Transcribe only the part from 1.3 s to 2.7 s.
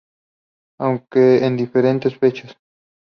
en diferentes fechas.